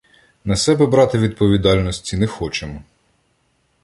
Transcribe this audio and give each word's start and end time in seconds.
На 0.45 0.55
себе 0.55 0.85
брати 0.85 1.17
відповідальності 1.17 2.17
не 2.17 2.27
хочемо. 2.27 2.83